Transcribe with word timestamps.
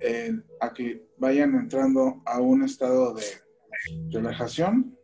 eh, 0.00 0.32
a 0.60 0.72
que 0.72 1.08
vayan 1.18 1.54
entrando 1.54 2.22
a 2.24 2.40
un 2.40 2.64
estado 2.64 3.14
de 3.14 3.22
relajación. 4.10 4.96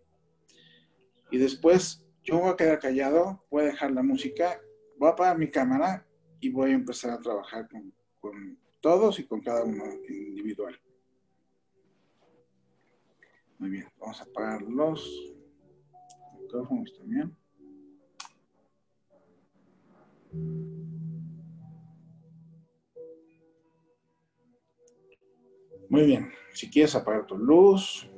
Y 1.30 1.38
después 1.38 2.04
yo 2.22 2.38
voy 2.38 2.50
a 2.50 2.56
quedar 2.56 2.78
callado, 2.78 3.44
voy 3.50 3.62
a 3.62 3.66
dejar 3.66 3.92
la 3.92 4.02
música, 4.02 4.60
voy 4.98 5.08
a 5.08 5.12
apagar 5.12 5.38
mi 5.38 5.50
cámara 5.50 6.06
y 6.40 6.50
voy 6.50 6.70
a 6.70 6.74
empezar 6.74 7.10
a 7.10 7.20
trabajar 7.20 7.68
con, 7.68 7.92
con 8.20 8.58
todos 8.80 9.18
y 9.18 9.26
con 9.26 9.40
cada 9.40 9.64
uno 9.64 9.84
individual. 10.08 10.78
Muy 13.58 13.70
bien, 13.70 13.86
vamos 13.98 14.20
a 14.20 14.24
apagar 14.24 14.62
los 14.62 15.34
micrófonos 16.40 16.92
también. 16.98 17.36
Muy 25.94 26.06
bien, 26.06 26.32
si 26.52 26.68
quieres 26.68 26.96
apagar 26.96 27.24
tu 27.24 27.38
luz, 27.38 28.10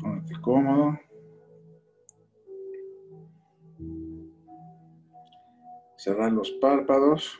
ponete 0.00 0.40
cómodo. 0.40 0.96
Cerrar 5.96 6.30
los 6.30 6.52
párpados. 6.52 7.36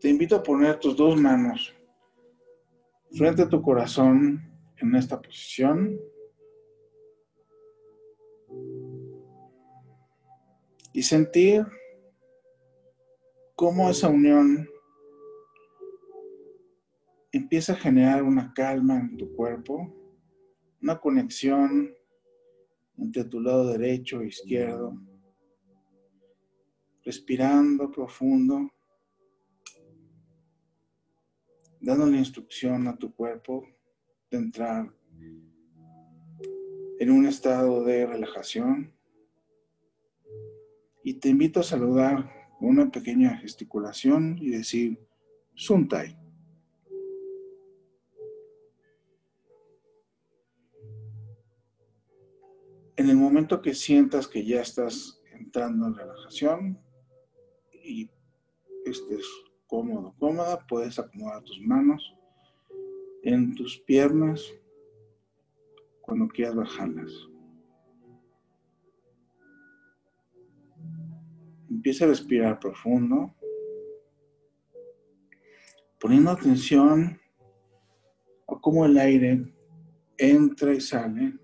Te 0.00 0.08
invito 0.08 0.36
a 0.36 0.42
poner 0.44 0.78
tus 0.78 0.96
dos 0.96 1.20
manos 1.20 1.74
frente 3.10 3.42
a 3.42 3.48
tu 3.48 3.60
corazón 3.60 4.48
en 4.76 4.94
esta 4.94 5.20
posición. 5.20 5.98
Y 10.92 11.02
sentir 11.02 11.66
cómo 13.54 13.90
esa 13.90 14.08
unión 14.08 14.68
empieza 17.32 17.72
a 17.72 17.76
generar 17.76 18.22
una 18.22 18.52
calma 18.54 18.98
en 18.98 19.16
tu 19.16 19.34
cuerpo, 19.34 19.94
una 20.80 20.98
conexión 20.98 21.94
entre 22.96 23.24
tu 23.24 23.40
lado 23.40 23.68
derecho 23.68 24.20
e 24.20 24.28
izquierdo, 24.28 25.00
respirando 27.04 27.90
profundo, 27.90 28.70
dando 31.80 32.06
la 32.06 32.16
instrucción 32.16 32.88
a 32.88 32.96
tu 32.96 33.14
cuerpo 33.14 33.66
de 34.30 34.38
entrar 34.38 34.92
en 36.98 37.10
un 37.10 37.26
estado 37.26 37.84
de 37.84 38.06
relajación. 38.06 38.97
Y 41.08 41.14
te 41.14 41.30
invito 41.30 41.60
a 41.60 41.62
saludar 41.62 42.30
con 42.58 42.68
una 42.68 42.90
pequeña 42.90 43.38
gesticulación 43.38 44.36
y 44.38 44.50
decir 44.50 44.98
Suntai. 45.54 46.18
En 52.94 53.08
el 53.08 53.16
momento 53.16 53.62
que 53.62 53.72
sientas 53.72 54.28
que 54.28 54.44
ya 54.44 54.60
estás 54.60 55.22
entrando 55.32 55.86
en 55.86 55.94
relajación 55.94 56.78
y 57.72 58.10
estés 58.84 59.24
cómodo, 59.66 60.14
cómoda, 60.18 60.66
puedes 60.66 60.98
acomodar 60.98 61.42
tus 61.42 61.58
manos 61.62 62.14
en 63.22 63.54
tus 63.54 63.78
piernas 63.78 64.44
cuando 66.02 66.28
quieras 66.28 66.54
bajarlas. 66.56 67.10
Empieza 71.78 72.06
a 72.06 72.08
respirar 72.08 72.58
profundo, 72.58 73.32
poniendo 76.00 76.32
atención 76.32 77.20
a 78.48 78.60
cómo 78.60 78.84
el 78.84 78.98
aire 78.98 79.54
entra 80.16 80.74
y 80.74 80.80
sale. 80.80 81.38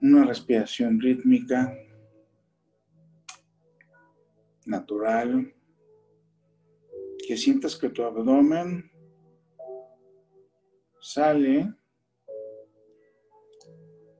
Una 0.00 0.24
respiración 0.24 0.98
rítmica, 0.98 1.70
natural, 4.64 5.54
que 7.28 7.36
sientas 7.36 7.76
que 7.76 7.90
tu 7.90 8.02
abdomen 8.02 8.90
sale 10.98 11.74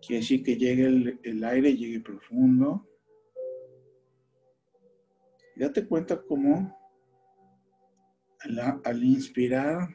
Quiere 0.07 0.21
decir 0.21 0.45
que 0.45 0.57
llegue 0.57 1.19
el, 1.25 1.45
aire, 1.45 1.77
llegue 1.77 1.99
profundo. 1.99 2.89
date 5.57 5.85
cuenta 5.85 6.23
cómo 6.23 6.79
al, 8.85 9.03
inspirar, 9.03 9.89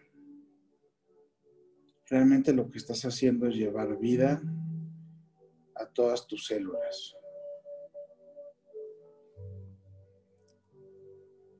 realmente 2.09 2.51
lo 2.51 2.69
que 2.69 2.79
estás 2.79 3.05
haciendo 3.05 3.47
es 3.47 3.55
llevar 3.55 3.97
vida 3.99 4.41
a 5.75 5.85
todas 5.85 6.27
tus 6.27 6.45
células. 6.45 7.15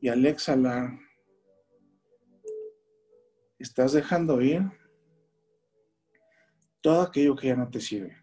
Y 0.02 0.10
al 0.10 0.26
exhalar, 0.26 1.00
estás 3.60 3.94
dejando 3.94 4.42
ir 4.42 4.62
todo 6.82 7.02
aquello 7.02 7.34
que 7.38 7.48
ya 7.48 7.56
no 7.56 7.70
te 7.70 7.80
sirve. 7.80 8.21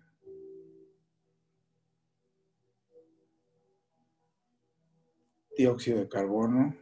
Dióxido 5.58 5.98
de 5.98 6.08
carbono, 6.08 6.72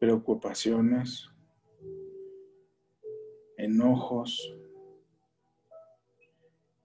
preocupaciones, 0.00 1.30
enojos, 3.56 4.52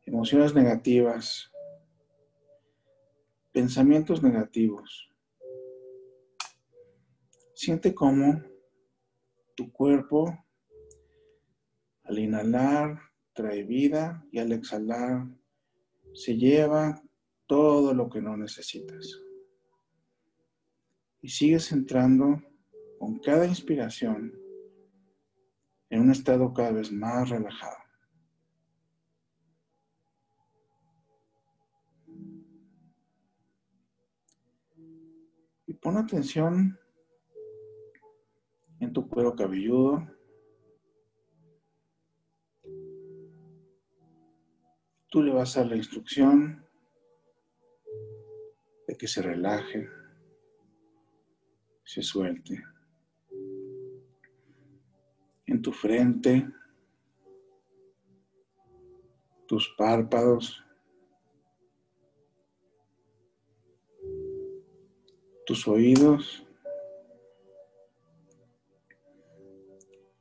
emociones 0.03 0.53
negativas, 0.53 1.51
pensamientos 3.51 4.21
negativos. 4.21 5.09
Siente 7.55 7.95
cómo 7.95 8.43
tu 9.55 9.71
cuerpo 9.71 10.45
al 12.03 12.19
inhalar 12.19 12.99
trae 13.33 13.63
vida 13.63 14.23
y 14.31 14.37
al 14.37 14.51
exhalar 14.51 15.25
se 16.13 16.37
lleva 16.37 17.01
todo 17.47 17.95
lo 17.95 18.11
que 18.11 18.21
no 18.21 18.37
necesitas 18.37 19.24
y 21.25 21.29
sigues 21.29 21.71
entrando 21.71 22.39
con 22.99 23.17
cada 23.17 23.47
inspiración 23.47 24.31
en 25.89 26.01
un 26.01 26.11
estado 26.11 26.53
cada 26.53 26.71
vez 26.71 26.91
más 26.91 27.27
relajado. 27.27 27.77
Y 35.65 35.73
pon 35.73 35.97
atención 35.97 36.79
en 38.79 38.93
tu 38.93 39.09
cuero 39.09 39.35
cabelludo. 39.35 40.07
Tú 45.09 45.23
le 45.23 45.33
vas 45.33 45.57
a 45.57 45.61
dar 45.61 45.69
la 45.71 45.77
instrucción 45.77 46.63
de 48.87 48.95
que 48.95 49.07
se 49.07 49.23
relaje 49.23 50.04
se 51.85 52.01
suelte. 52.01 52.61
En 55.45 55.61
tu 55.61 55.71
frente, 55.71 56.45
tus 59.47 59.73
párpados, 59.77 60.63
tus 65.45 65.67
oídos, 65.67 66.45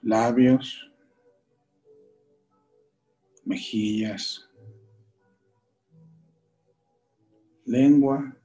labios, 0.02 0.92
mejillas, 3.44 4.46
lengua, 7.64 8.36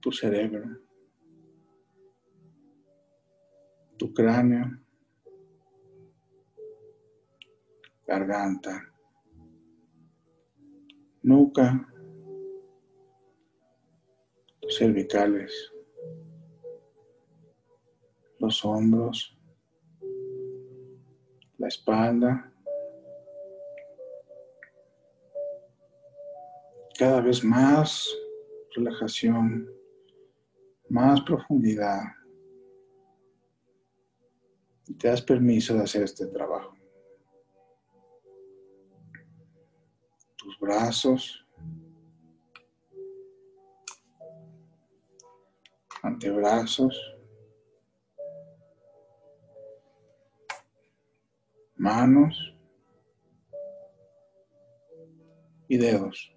tu 0.00 0.10
cerebro, 0.10 0.64
tu 3.96 4.12
cráneo, 4.14 4.80
garganta, 8.06 8.82
nuca, 11.22 11.86
cervicales, 14.68 15.72
los 18.38 18.64
hombros, 18.64 19.36
la 21.58 21.68
espalda. 21.68 22.52
Cada 26.98 27.20
vez 27.20 27.44
más 27.44 28.08
relajación, 28.74 29.70
más 30.90 31.20
profundidad. 31.22 32.02
Y 34.88 34.94
te 34.94 35.08
das 35.08 35.22
permiso 35.22 35.74
de 35.74 35.84
hacer 35.84 36.02
este 36.02 36.26
trabajo. 36.26 36.76
Tus 40.36 40.58
brazos, 40.58 41.46
antebrazos, 46.02 46.98
manos 51.76 52.36
y 55.68 55.76
dedos. 55.76 56.34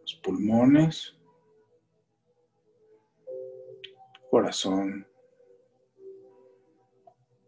Los 0.00 0.14
pulmones, 0.22 1.15
corazón, 4.30 5.06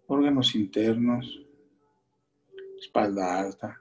órganos 0.06 0.54
internos, 0.54 1.46
espalda 2.78 3.40
alta, 3.40 3.80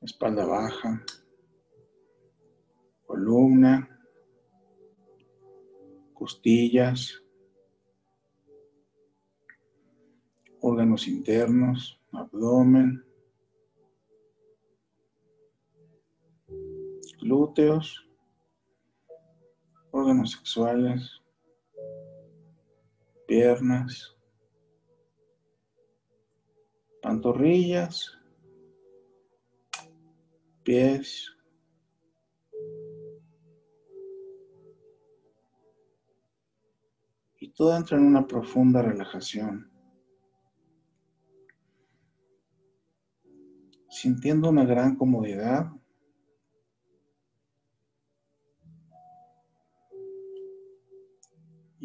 espalda 0.00 0.44
baja 0.44 1.02
columna, 3.06 3.88
costillas, 6.12 7.22
órganos 10.60 11.06
internos, 11.08 12.00
abdomen, 12.12 13.04
glúteos, 17.20 18.05
órganos 19.96 20.32
sexuales, 20.32 21.22
piernas, 23.26 24.16
pantorrillas, 27.02 28.18
pies, 30.62 31.36
todo 37.56 37.74
entra 37.74 37.96
en 37.96 38.04
una 38.04 38.26
profunda 38.26 38.82
relajación, 38.82 39.70
sintiendo 43.88 44.50
una 44.50 44.66
gran 44.66 44.96
comodidad. 44.96 45.72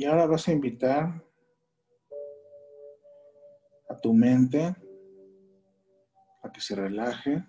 Y 0.02 0.06
ahora 0.06 0.26
vas 0.26 0.48
a 0.48 0.52
invitar 0.52 1.24
a 3.88 3.98
tu 4.02 4.16
mente 4.16 4.76
a 6.42 6.52
que 6.52 6.60
se 6.60 6.74
relaje. 6.74 7.46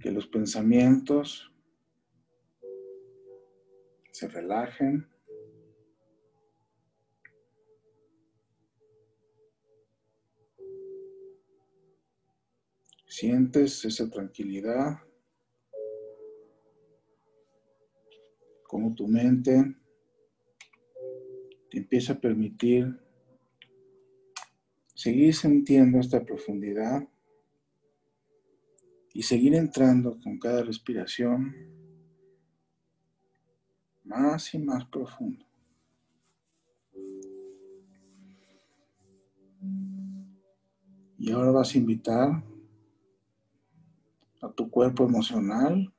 Que 0.00 0.10
los 0.12 0.26
pensamientos 0.28 1.52
se 4.10 4.26
relajen. 4.28 5.06
Sientes 13.06 13.84
esa 13.84 14.08
tranquilidad, 14.08 15.02
como 18.74 18.92
tu 18.92 19.06
mente 19.06 19.72
te 21.70 21.78
empieza 21.78 22.14
a 22.14 22.18
permitir 22.18 23.00
seguir 24.96 25.32
sintiendo 25.32 26.00
esta 26.00 26.24
profundidad 26.24 27.08
y 29.12 29.22
seguir 29.22 29.54
entrando 29.54 30.18
con 30.20 30.40
cada 30.40 30.64
respiración 30.64 31.54
más 34.02 34.52
y 34.54 34.58
más 34.58 34.84
profundo. 34.86 35.46
Y 41.16 41.30
ahora 41.30 41.52
vas 41.52 41.72
a 41.72 41.78
invitar 41.78 42.42
a 44.42 44.50
tu 44.50 44.68
cuerpo 44.68 45.04
emocional 45.04 45.94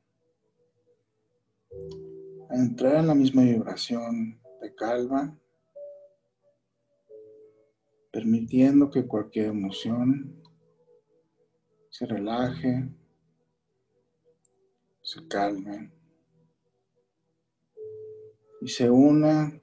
a 2.50 2.56
entrar 2.56 2.96
en 2.96 3.08
la 3.08 3.16
misma 3.16 3.44
vibración 3.44 4.40
de 4.62 4.76
calma, 4.76 5.38
permitiendo 8.12 8.90
que 8.90 9.08
cualquier 9.08 9.48
emoción 9.48 10.42
se 11.90 12.06
relaje, 12.06 12.90
se 15.02 15.28
calme 15.28 15.92
y 18.62 18.68
se 18.68 18.90
una 18.90 19.62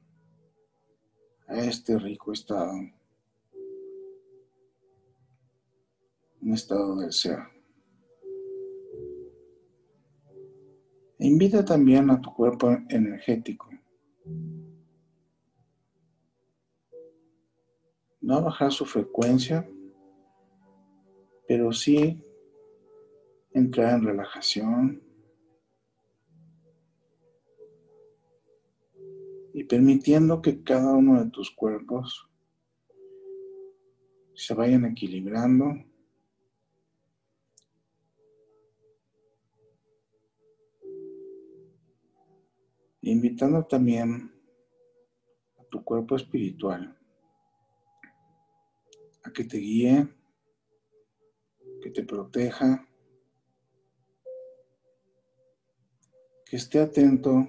a 1.48 1.58
este 1.58 1.98
rico 1.98 2.32
estado, 2.32 2.72
un 6.40 6.52
estado 6.52 6.96
del 6.96 7.12
ser. 7.12 7.51
Invita 11.24 11.64
también 11.64 12.10
a 12.10 12.20
tu 12.20 12.34
cuerpo 12.34 12.76
energético. 12.88 13.70
No 18.20 18.36
a 18.36 18.40
bajar 18.40 18.72
su 18.72 18.84
frecuencia, 18.84 19.68
pero 21.46 21.72
sí 21.72 22.20
entrar 23.52 23.94
en 23.94 24.04
relajación, 24.04 25.02
y 29.54 29.64
permitiendo 29.64 30.42
que 30.42 30.62
cada 30.64 30.92
uno 30.92 31.22
de 31.22 31.30
tus 31.30 31.50
cuerpos 31.50 32.28
se 34.34 34.54
vayan 34.54 34.86
equilibrando. 34.86 35.91
Invitando 43.02 43.64
también 43.66 44.32
a 45.58 45.64
tu 45.64 45.82
cuerpo 45.82 46.14
espiritual 46.16 46.96
a 49.24 49.32
que 49.32 49.44
te 49.44 49.58
guíe, 49.58 50.08
que 51.80 51.90
te 51.90 52.04
proteja, 52.04 52.88
que 56.44 56.56
esté 56.56 56.80
atento 56.80 57.48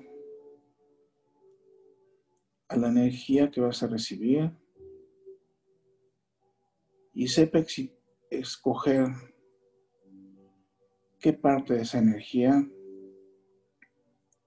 a 2.68 2.78
la 2.78 2.90
energía 2.90 3.52
que 3.52 3.62
vas 3.62 3.84
a 3.84 3.88
recibir 3.88 4.52
y 7.14 7.28
sepa 7.28 7.60
escoger 8.32 9.08
qué 11.20 11.34
parte 11.34 11.76
de 11.76 11.82
esa 11.82 12.00
energía 12.00 12.68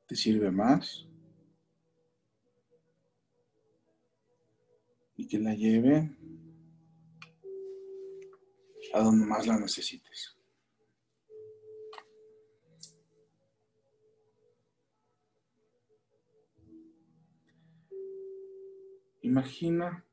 te 0.07 0.15
sirve 0.15 0.51
más 0.51 1.07
y 5.17 5.27
que 5.27 5.39
la 5.39 5.55
lleve 5.55 6.11
a 8.95 9.03
donde 9.03 9.27
más 9.27 9.47
la 9.47 9.59
necesites. 9.59 10.37
Imagina 19.23 20.05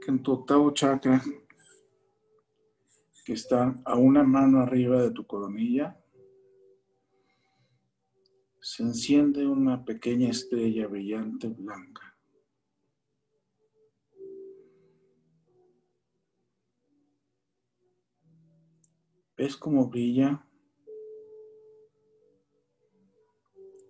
que 0.00 0.10
en 0.10 0.22
tu 0.22 0.32
octavo 0.32 0.70
chakra, 0.72 1.22
que 3.24 3.34
está 3.34 3.78
a 3.84 3.96
una 3.96 4.22
mano 4.22 4.60
arriba 4.60 5.02
de 5.02 5.10
tu 5.10 5.26
coronilla, 5.26 5.94
se 8.60 8.82
enciende 8.82 9.46
una 9.46 9.84
pequeña 9.84 10.30
estrella 10.30 10.86
brillante 10.86 11.48
blanca. 11.48 12.16
¿Ves 19.36 19.56
cómo 19.56 19.88
brilla? 19.88 20.44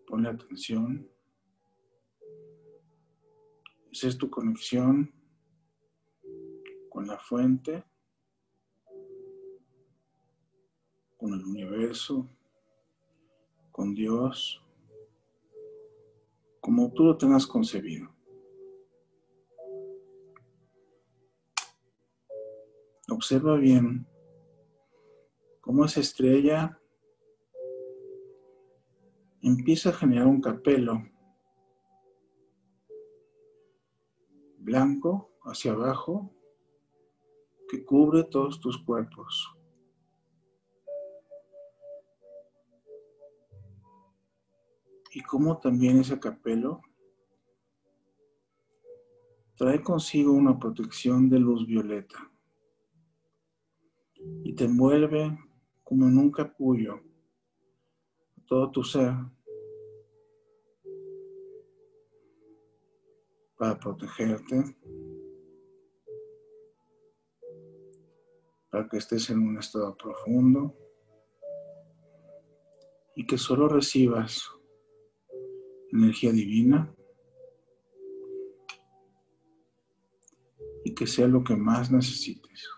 Ponle 0.07 0.29
atención. 0.29 1.11
Esa 3.91 4.09
es 4.09 4.19
tu 4.19 4.29
conexión 4.29 5.11
con 6.91 7.07
la 7.07 7.19
fuente, 7.19 7.85
con 11.17 11.33
el 11.33 11.45
universo, 11.45 12.29
con 13.79 13.95
Dios, 13.95 14.61
como 16.61 16.93
tú 16.95 17.05
lo 17.05 17.17
tengas 17.17 17.47
concebido. 17.47 18.13
Observa 23.09 23.55
bien 23.55 24.05
cómo 25.61 25.85
esa 25.85 26.01
estrella 26.01 26.77
empieza 29.43 29.91
a 29.91 29.93
generar 29.93 30.27
un 30.27 30.41
capelo 30.41 31.01
blanco 34.59 35.31
hacia 35.45 35.71
abajo 35.71 36.35
que 37.69 37.85
cubre 37.85 38.25
todos 38.25 38.59
tus 38.59 38.77
cuerpos. 38.85 39.57
Y 45.13 45.23
cómo 45.23 45.59
también 45.59 45.99
ese 45.99 46.21
capelo 46.21 46.83
trae 49.57 49.83
consigo 49.83 50.33
una 50.33 50.59
protección 50.59 51.29
de 51.29 51.41
luz 51.41 51.67
violeta 51.67 52.31
y 54.45 54.55
te 54.55 54.65
envuelve 54.65 55.37
como 55.83 56.07
en 56.07 56.19
un 56.19 56.31
capullo 56.31 57.01
todo 58.47 58.71
tu 58.71 58.83
ser 58.85 59.15
para 63.59 63.79
protegerte, 63.79 64.77
para 68.71 68.89
que 68.89 68.99
estés 68.99 69.29
en 69.31 69.41
un 69.41 69.59
estado 69.59 69.97
profundo 69.97 70.75
y 73.17 73.27
que 73.27 73.37
solo 73.37 73.69
recibas 73.69 74.49
energía 75.93 76.33
divina. 76.33 76.95
Y 80.85 80.95
que 80.95 81.07
sea 81.07 81.27
lo 81.27 81.45
que 81.45 81.57
más 81.57 81.91
necesites. 81.91 82.69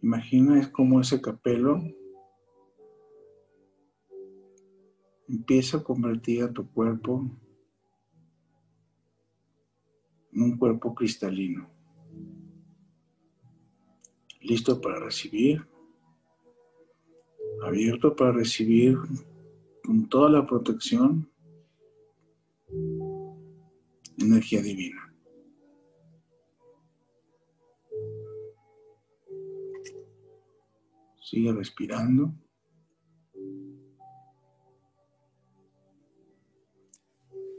Imagina 0.00 0.60
es 0.60 0.68
como 0.68 1.00
ese 1.00 1.20
capelo. 1.20 1.82
Empieza 5.26 5.78
a 5.78 5.82
convertir 5.82 6.42
a 6.42 6.52
tu 6.52 6.70
cuerpo 6.70 7.30
en 10.34 10.42
un 10.42 10.58
cuerpo 10.58 10.94
cristalino, 10.94 11.70
listo 14.40 14.80
para 14.80 14.98
recibir, 14.98 15.66
abierto 17.62 18.14
para 18.14 18.32
recibir 18.32 18.96
con 19.84 20.08
toda 20.08 20.30
la 20.30 20.46
protección, 20.46 21.30
energía 24.18 24.62
divina. 24.62 25.14
Sigue 31.22 31.52
respirando. 31.52 32.32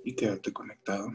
Y 0.04 0.16
quédate 0.16 0.54
conectado. 0.54 1.10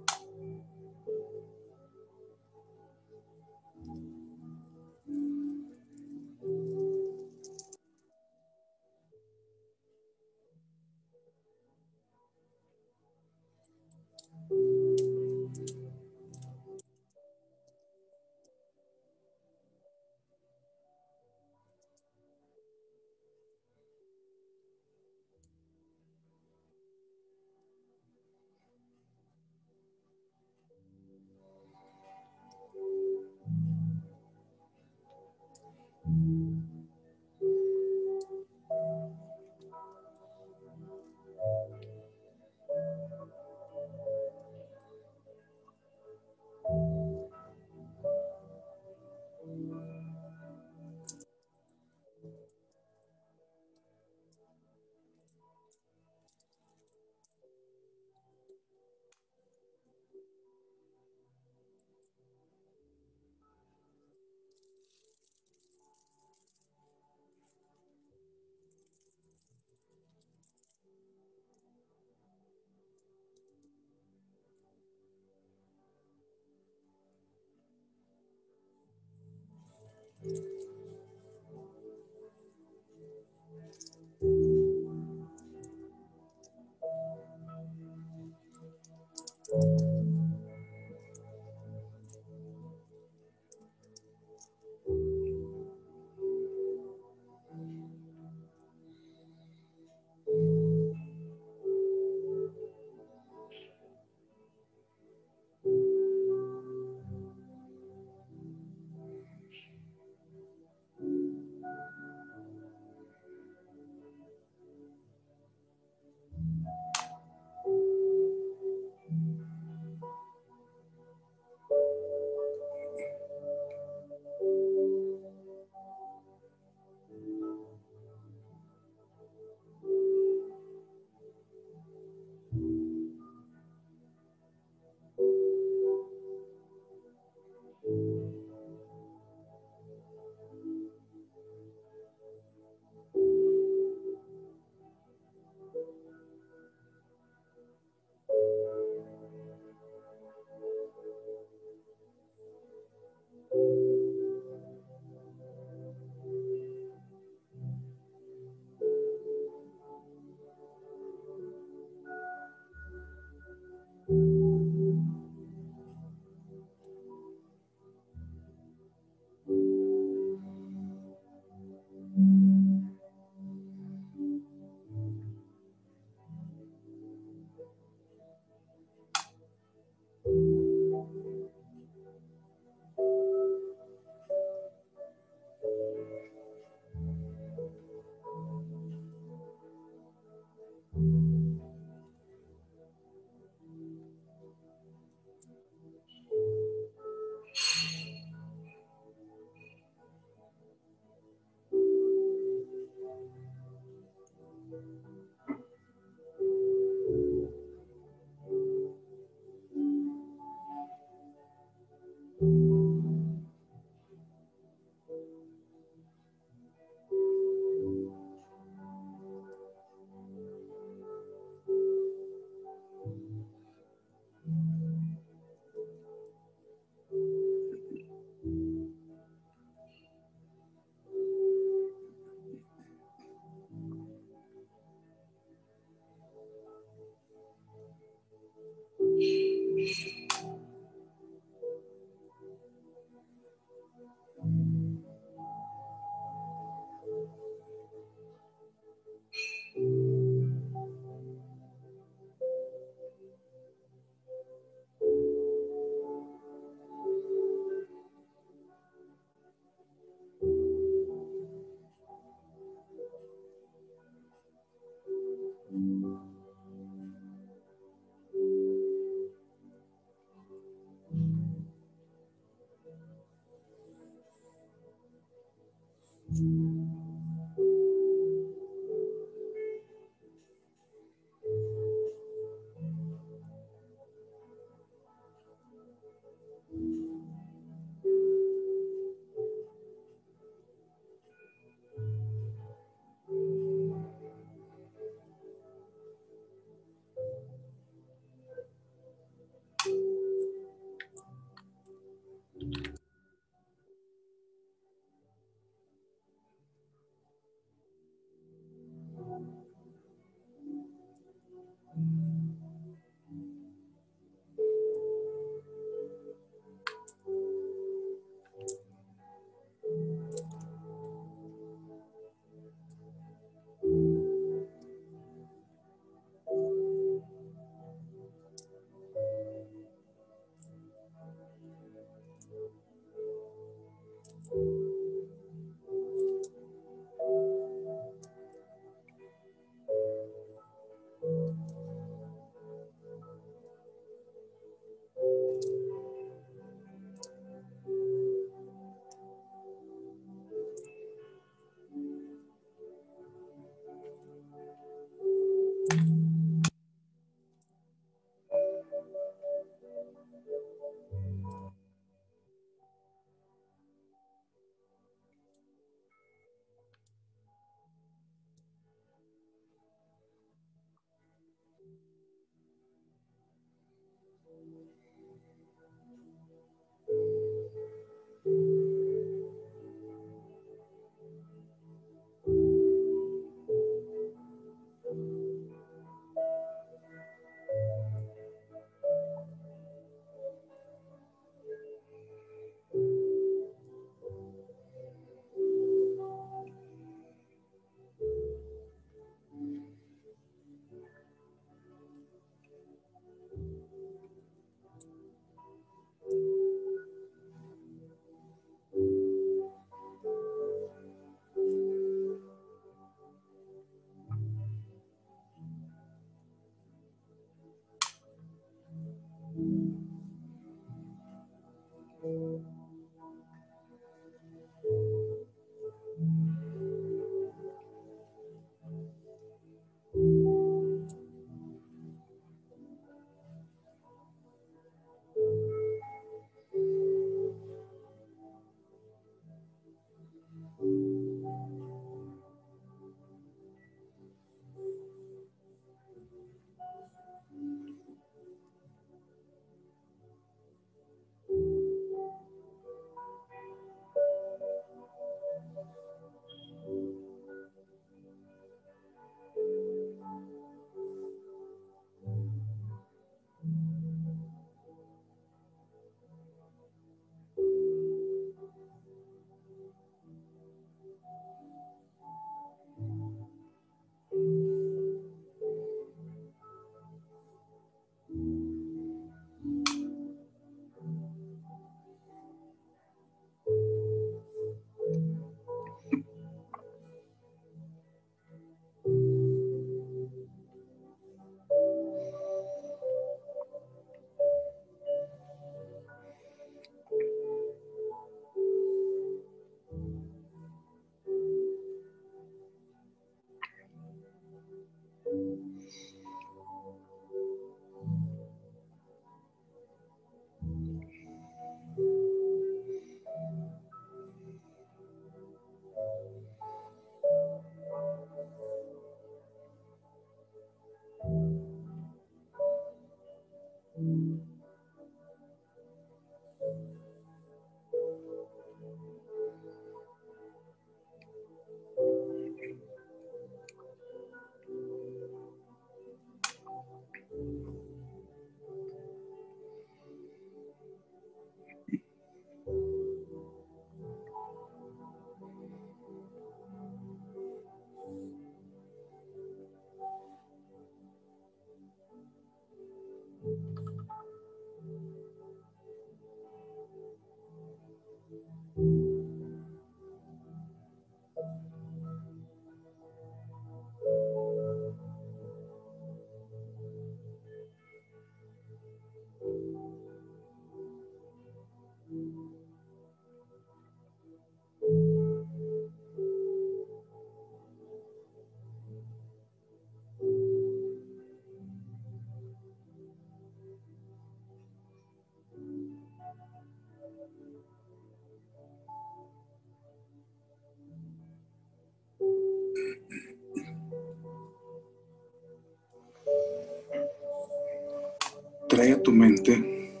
Trae 598.80 598.92
a 598.92 599.02
tu 599.02 599.12
mente 599.12 600.00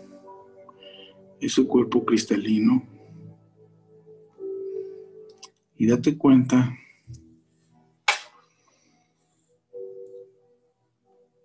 ese 1.38 1.66
cuerpo 1.66 2.02
cristalino 2.02 2.82
y 5.76 5.86
date 5.86 6.16
cuenta 6.16 6.74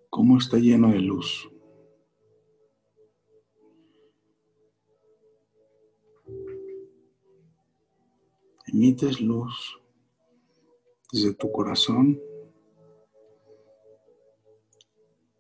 cómo 0.09 0.37
está 0.37 0.59
lleno 0.59 0.93
de 0.93 0.99
luz. 1.01 1.49
Emites 8.67 9.19
luz 9.19 9.77
desde 11.11 11.33
tu 11.33 11.51
corazón 11.51 12.17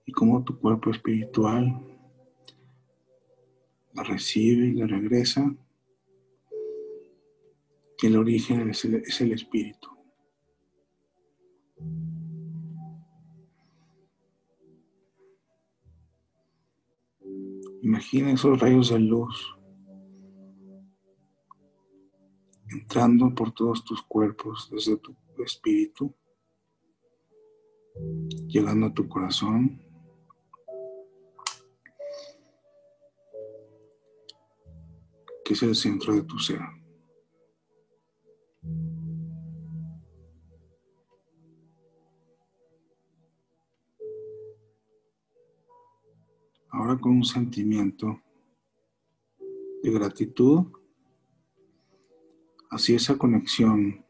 y 0.05 0.11
cómo 0.11 0.43
tu 0.43 0.59
cuerpo 0.59 0.91
espiritual 0.91 1.81
la 3.93 4.03
recibe 4.03 4.67
y 4.67 4.73
la 4.73 4.87
regresa, 4.87 5.55
que 7.97 8.07
el 8.07 8.17
origen 8.17 8.69
es 8.69 8.83
el, 8.85 8.95
es 8.95 9.21
el 9.21 9.31
espíritu. 9.31 9.89
Imagina 17.81 18.31
esos 18.31 18.59
rayos 18.59 18.89
de 18.89 18.99
luz 18.99 19.55
entrando 22.67 23.33
por 23.33 23.53
todos 23.53 23.85
tus 23.85 24.01
cuerpos 24.01 24.69
desde 24.71 24.97
tu 24.97 25.15
espíritu, 25.45 26.13
llegando 28.47 28.87
a 28.87 28.93
tu 28.93 29.07
corazón. 29.07 29.84
Que 35.45 35.53
es 35.53 35.61
el 35.61 35.75
centro 35.75 36.15
de 36.15 36.23
tu 36.23 36.39
ser. 36.39 36.59
Ahora 46.71 46.97
con 46.97 47.11
un 47.11 47.23
sentimiento 47.23 48.19
de 49.83 49.91
gratitud 49.91 50.65
hacia 52.71 52.95
esa 52.95 53.15
conexión 53.15 54.03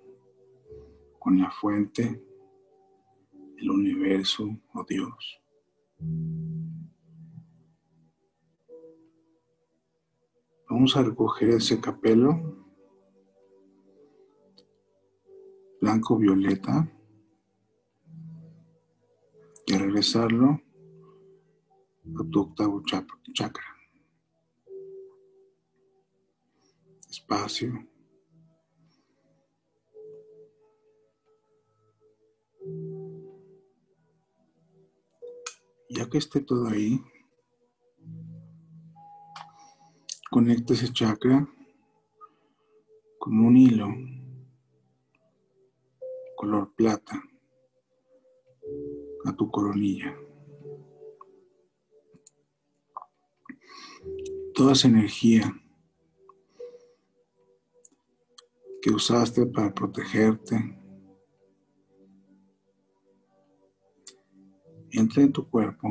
con 1.20 1.38
la 1.38 1.52
fuente, 1.52 2.24
el 3.58 3.70
universo 3.70 4.58
o 4.74 4.86
Dios. 4.86 5.42
Vamos 10.76 10.98
a 10.98 11.04
recoger 11.04 11.52
ese 11.52 11.80
capelo 11.80 12.32
blanco 15.80 16.18
violeta 16.18 16.86
y 19.66 19.78
regresarlo 19.78 20.60
a 22.20 22.30
tu 22.30 22.42
octavo 22.42 22.84
chakra. 22.84 23.64
Espacio. 27.10 27.88
Ya 35.90 36.10
que 36.10 36.18
esté 36.18 36.42
todo 36.42 36.68
ahí, 36.68 37.00
conecta 40.36 40.74
ese 40.74 40.92
chakra 40.92 41.48
con 43.18 43.40
un 43.40 43.56
hilo 43.56 43.88
color 46.36 46.76
plata 46.76 47.24
a 49.24 49.34
tu 49.34 49.50
coronilla. 49.50 50.14
Toda 54.54 54.74
esa 54.74 54.90
energía 54.90 55.44
que 58.82 58.92
usaste 58.92 59.46
para 59.46 59.74
protegerte 59.74 60.58
entra 64.92 65.24
en 65.24 65.32
tu 65.32 65.50
cuerpo 65.50 65.88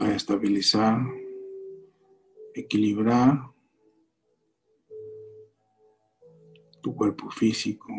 para 0.00 0.16
estabilizar, 0.16 0.98
equilibrar 2.54 3.52
tu 6.80 6.96
cuerpo 6.96 7.30
físico, 7.30 7.92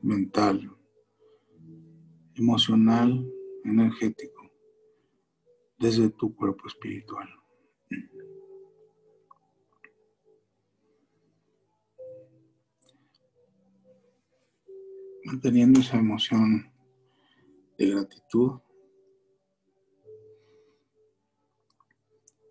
mental, 0.00 0.74
emocional, 2.34 3.30
energético, 3.66 4.50
desde 5.78 6.08
tu 6.08 6.34
cuerpo 6.34 6.68
espiritual. 6.68 7.28
Manteniendo 15.26 15.80
esa 15.80 15.98
emoción 15.98 16.72
de 17.76 17.90
gratitud, 17.90 18.52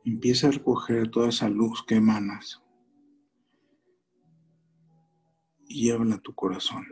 empieza 0.06 0.48
a 0.48 0.52
recoger 0.52 1.10
toda 1.10 1.30
esa 1.30 1.50
luz 1.50 1.84
que 1.84 1.96
emanas 1.96 2.62
y 5.68 5.86
llévala 5.86 6.16
a 6.16 6.22
tu 6.22 6.34
corazón. 6.34 6.86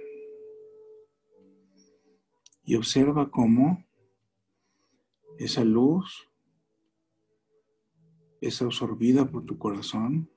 Y 2.66 2.76
observa 2.76 3.30
cómo 3.30 3.86
esa 5.38 5.64
luz 5.64 6.30
es 8.41 8.61
absorbida 8.61 9.30
por 9.30 9.45
tu 9.45 9.57
corazón 9.57 10.30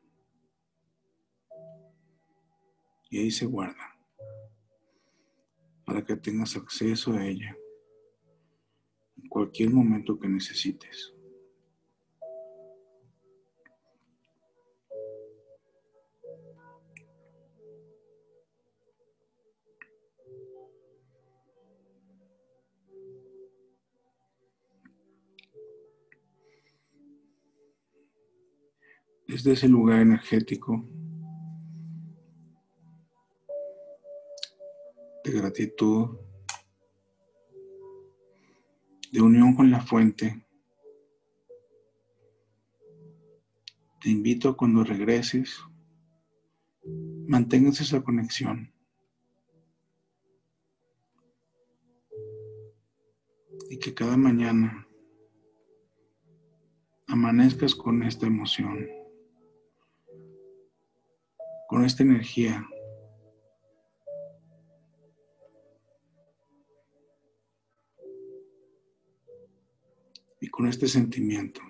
y 3.09 3.19
ahí 3.19 3.31
se 3.31 3.47
guarda 3.47 3.97
para 5.85 6.05
que 6.05 6.17
tengas 6.17 6.57
acceso 6.57 7.13
a 7.13 7.25
ella 7.25 7.57
en 9.17 9.29
cualquier 9.29 9.71
momento 9.71 10.19
que 10.19 10.29
necesites. 10.29 11.16
Desde 29.27 29.53
ese 29.53 29.69
lugar 29.69 30.01
energético 30.01 30.85
de 35.25 35.33
gratitud, 35.33 36.17
de 39.11 39.21
unión 39.21 39.57
con 39.57 39.71
la 39.71 39.81
fuente. 39.81 40.47
Te 44.01 44.11
invito 44.11 44.49
a 44.49 44.57
cuando 44.57 44.85
regreses, 44.85 45.59
mantengas 47.27 47.81
esa 47.81 48.03
conexión. 48.03 48.73
Y 53.69 53.79
que 53.81 53.93
cada 53.93 54.17
mañana 54.17 54.87
amanezcas 57.09 57.75
con 57.75 58.05
esta 58.05 58.29
emoción 58.29 58.96
con 61.69 61.85
esta 61.85 62.03
energía. 62.03 62.67
Y 70.41 70.49
con 70.49 70.67
este 70.67 70.87
sentimiento. 70.87 71.61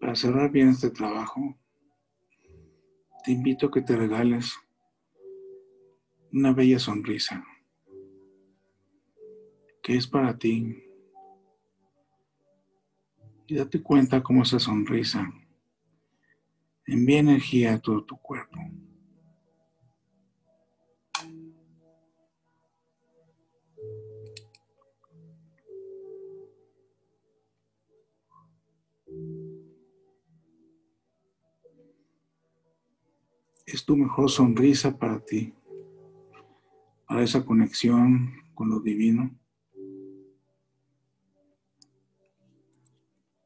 Para 0.00 0.14
cerrar 0.14 0.50
bien 0.50 0.68
este 0.70 0.90
trabajo, 0.90 1.56
te 3.24 3.32
invito 3.32 3.66
a 3.66 3.70
que 3.70 3.82
te 3.82 3.96
regales 3.96 4.54
una 6.32 6.52
bella 6.52 6.78
sonrisa 6.78 7.44
que 9.86 9.94
es 9.96 10.08
para 10.08 10.36
ti. 10.36 10.82
Y 13.46 13.54
date 13.54 13.80
cuenta 13.80 14.20
cómo 14.20 14.42
esa 14.42 14.58
sonrisa 14.58 15.32
Envía 16.88 17.18
energía 17.18 17.74
a 17.74 17.80
todo 17.80 18.04
tu 18.04 18.16
cuerpo. 18.16 18.60
Es 33.66 33.84
tu 33.84 33.96
mejor 33.96 34.30
sonrisa 34.30 34.96
para 34.96 35.18
ti, 35.18 35.52
para 37.08 37.24
esa 37.24 37.44
conexión 37.44 38.32
con 38.54 38.70
lo 38.70 38.78
divino. 38.78 39.36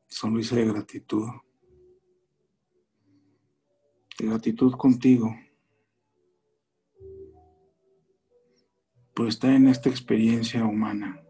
Sonrisa 0.09 0.57
de 0.57 0.67
gratitud 0.67 1.27
gratitud 4.23 4.73
contigo 4.73 5.35
por 9.15 9.29
estar 9.29 9.51
en 9.53 9.69
esta 9.69 9.89
experiencia 9.89 10.65
humana, 10.65 11.23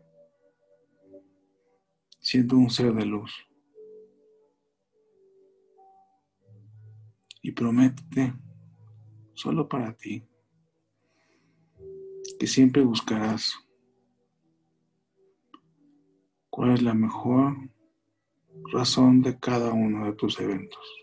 siendo 2.21 2.57
un 2.57 2.71
ser 2.71 2.93
de 2.95 3.05
luz. 3.05 3.33
Y 7.43 7.53
prométete, 7.53 8.35
solo 9.35 9.69
para 9.69 9.97
ti, 9.97 10.23
que 12.39 12.47
siempre 12.47 12.83
buscarás 12.83 13.55
cuál 16.51 16.75
es 16.75 16.83
la 16.83 16.95
mejor 16.95 17.57
razón 18.73 19.23
de 19.23 19.39
cada 19.39 19.73
uno 19.73 20.07
de 20.07 20.13
tus 20.13 20.39
eventos. 20.39 21.00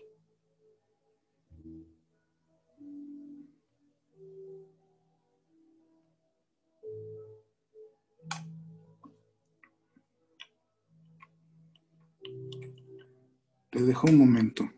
Te 13.78 13.84
dejo 13.84 14.08
un 14.08 14.18
momento 14.18 14.68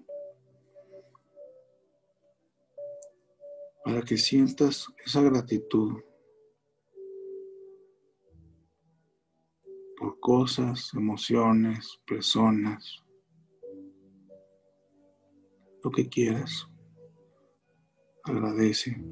para 3.82 4.02
que 4.02 4.18
sientas 4.18 4.92
esa 5.06 5.22
gratitud 5.22 6.02
por 9.96 10.20
cosas, 10.20 10.90
emociones, 10.92 11.98
personas, 12.06 13.02
lo 15.82 15.90
que 15.90 16.06
quieras. 16.06 16.68
Agradece. 18.24 19.02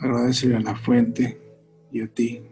Agradecele 0.00 0.56
a 0.56 0.60
la 0.60 0.74
fuente 0.74 1.40
y 1.92 2.00
a 2.00 2.08
ti. 2.08 2.42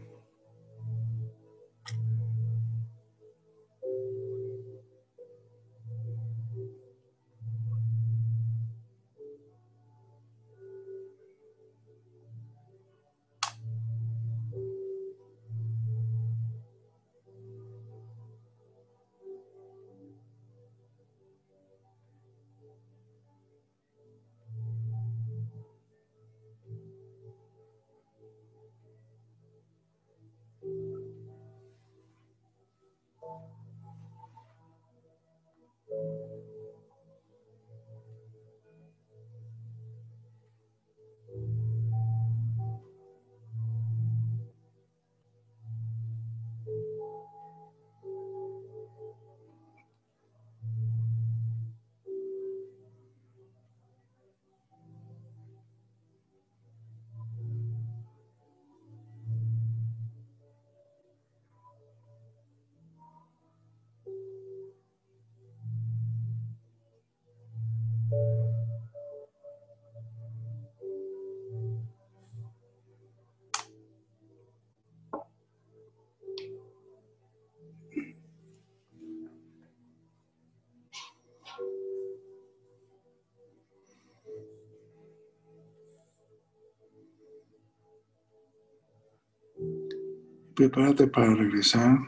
Prepárate 90.59 91.07
para 91.07 91.37
regresar, 91.37 92.01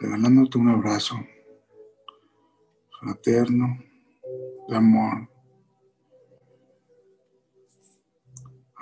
regalándote 0.00 0.58
un 0.58 0.68
abrazo 0.68 1.14
fraterno 2.98 3.78
de 4.66 4.76
amor, 4.76 5.30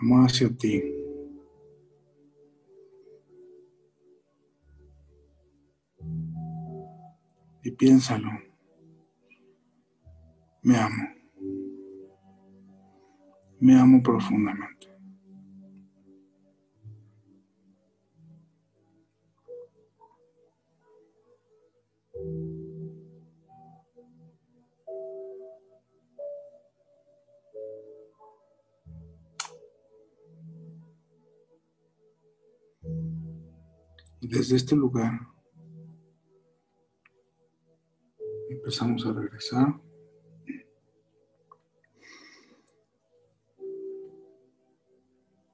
amor 0.01 0.25
hacia 0.25 0.49
ti. 0.49 0.83
Y 7.65 7.71
piénsalo, 7.73 8.31
me 10.63 10.75
amo, 10.75 11.05
me 13.61 13.79
amo 13.79 14.03
profundamente. 14.03 14.98
Desde 34.29 34.57
este 34.57 34.77
lugar 34.77 35.27
empezamos 38.51 39.07
a 39.07 39.13
regresar. 39.13 39.81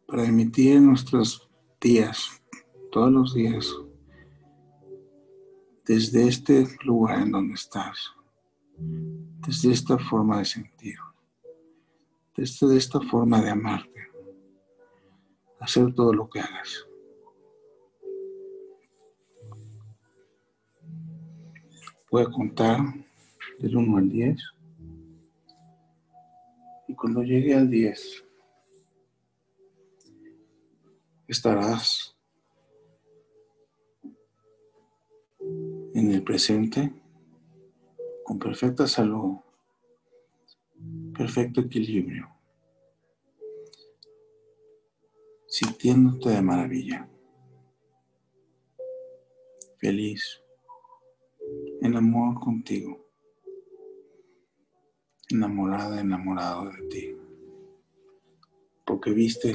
Para 0.07 0.27
emitir 0.27 0.81
nuestros 0.81 1.49
días, 1.81 2.43
todos 2.91 3.13
los 3.13 3.35
días, 3.35 3.73
desde 5.85 6.29
este 6.29 6.67
lugar 6.85 7.21
en 7.21 7.31
donde 7.31 7.55
estás, 7.55 8.13
desde 8.77 9.73
esta 9.73 9.99
forma 9.99 10.39
de 10.39 10.45
sentir, 10.45 10.99
desde 12.37 12.77
esta 12.77 13.01
forma 13.01 13.41
de 13.41 13.51
amarte, 13.51 14.09
hacer 15.61 15.95
todo 15.95 16.13
lo 16.13 16.29
que 16.29 16.41
hagas. 16.41 16.87
A 22.17 22.31
contar 22.31 22.79
del 23.59 23.77
1 23.77 23.97
al 23.97 24.09
10. 24.09 24.39
Y 26.87 26.95
cuando 26.95 27.25
llegue 27.25 27.57
al 27.57 27.69
10, 27.69 28.25
estarás 31.27 32.17
en 35.41 36.13
el 36.13 36.23
presente 36.23 36.95
con 38.23 38.39
perfecta 38.39 38.87
salud, 38.87 39.39
perfecto 41.19 41.63
equilibrio, 41.63 42.29
sintiéndote 45.49 46.29
de 46.29 46.43
maravilla, 46.43 47.09
feliz 49.79 50.44
en 51.81 51.97
amor 51.97 52.41
contigo, 52.41 53.07
enamorada, 55.31 56.01
enamorado 56.01 56.71
de 56.71 56.89
ti, 56.89 57.17
porque 58.85 59.11
viste 59.11 59.55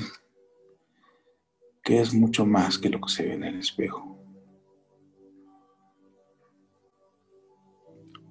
que 1.83 1.99
es 1.99 2.13
mucho 2.13 2.45
más 2.45 2.77
que 2.77 2.89
lo 2.89 3.01
que 3.01 3.09
se 3.09 3.23
ve 3.25 3.33
en 3.33 3.43
el 3.43 3.59
espejo. 3.59 4.17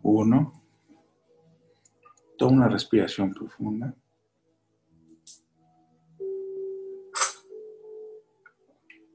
Uno, 0.02 0.52
toma 2.36 2.56
una 2.56 2.68
respiración 2.68 3.34
profunda. 3.34 3.94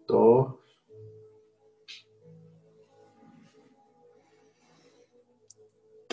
Dos. 0.07 0.62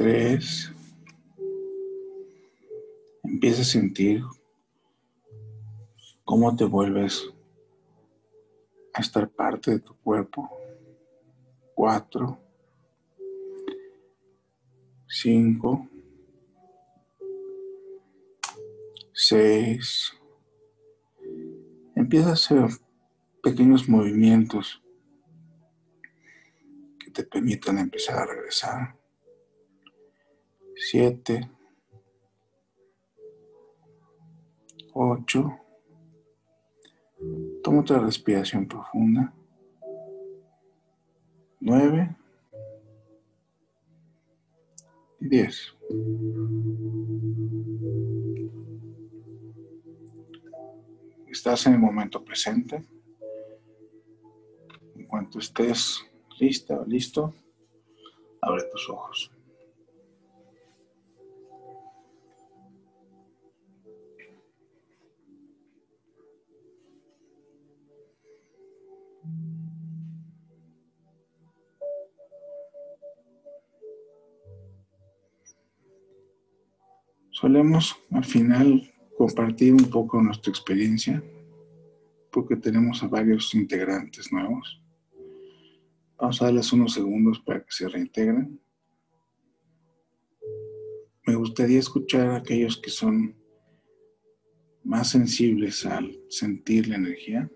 Tres. 0.00 0.72
Empieza 3.22 3.60
a 3.60 3.64
sentir 3.66 4.22
cómo 6.24 6.56
te 6.56 6.64
vuelves 6.64 7.30
a 8.94 9.02
estar 9.02 9.28
parte 9.28 9.72
de 9.72 9.80
tu 9.80 9.94
cuerpo. 9.96 10.48
Cuatro. 11.74 12.40
Cinco. 15.06 15.86
Seis. 19.12 20.14
Empieza 21.94 22.30
a 22.30 22.32
hacer 22.32 22.70
pequeños 23.42 23.86
movimientos 23.86 24.82
que 26.98 27.10
te 27.10 27.22
permitan 27.22 27.76
empezar 27.76 28.16
a 28.16 28.24
regresar 28.32 28.99
siete, 30.80 31.48
ocho. 34.94 35.56
Toma 37.62 37.82
otra 37.82 37.98
respiración 37.98 38.66
profunda. 38.66 39.34
nueve 41.60 42.16
y 45.20 45.28
diez. 45.28 45.74
Estás 51.30 51.66
en 51.66 51.74
el 51.74 51.78
momento 51.78 52.24
presente. 52.24 52.82
En 54.96 55.06
cuanto 55.06 55.38
estés 55.38 56.00
lista 56.38 56.80
o 56.80 56.86
listo, 56.86 57.34
abre 58.40 58.62
tus 58.72 58.88
ojos. 58.88 59.30
Solemos 77.40 77.96
al 78.10 78.24
final 78.24 78.92
compartir 79.16 79.72
un 79.72 79.88
poco 79.88 80.20
nuestra 80.20 80.50
experiencia 80.50 81.24
porque 82.30 82.54
tenemos 82.54 83.02
a 83.02 83.08
varios 83.08 83.54
integrantes 83.54 84.30
nuevos. 84.30 84.82
Vamos 86.18 86.42
a 86.42 86.44
darles 86.44 86.70
unos 86.74 86.92
segundos 86.92 87.40
para 87.40 87.60
que 87.60 87.70
se 87.72 87.88
reintegren. 87.88 88.60
Me 91.26 91.34
gustaría 91.34 91.78
escuchar 91.78 92.28
a 92.28 92.36
aquellos 92.36 92.76
que 92.76 92.90
son 92.90 93.34
más 94.84 95.08
sensibles 95.08 95.86
al 95.86 96.14
sentir 96.28 96.88
la 96.88 96.96
energía, 96.96 97.50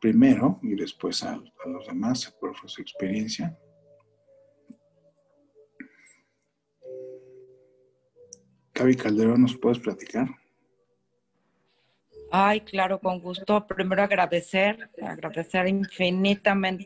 primero 0.00 0.60
y 0.62 0.76
después 0.76 1.24
a, 1.24 1.42
los 1.66 1.86
demás 1.88 2.32
por 2.40 2.54
su 2.68 2.80
experiencia. 2.80 3.58
Gaby 8.78 8.94
Calderón, 8.94 9.42
¿nos 9.42 9.56
puedes 9.56 9.80
platicar? 9.80 10.28
Ay, 12.30 12.60
claro, 12.60 13.00
con 13.00 13.18
gusto. 13.20 13.66
Primero 13.66 14.02
agradecer, 14.02 14.88
agradecer 15.02 15.66
infinitamente 15.66 16.84